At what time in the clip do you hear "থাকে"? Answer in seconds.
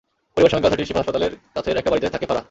2.13-2.25